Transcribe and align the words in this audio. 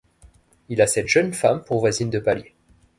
Il 0.69 0.81
a 0.81 0.87
cette 0.87 1.07
jeune 1.07 1.31
femme 1.31 1.63
pour 1.63 1.79
voisine 1.79 2.09
de 2.09 2.17
palier. 2.17 2.55